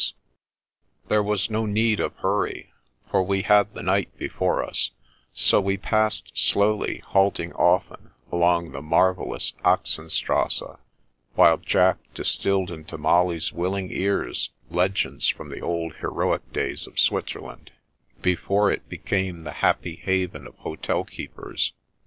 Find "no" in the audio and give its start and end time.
1.51-1.65